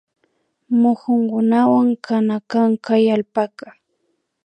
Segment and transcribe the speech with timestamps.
[0.79, 3.67] Mukunkunawan kana kan kay allpaka